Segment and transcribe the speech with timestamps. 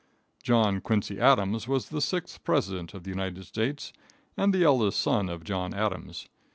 [0.41, 3.93] John Quincy Adams was the sixth president of the United States
[4.35, 6.27] and the eldest son of John Adams.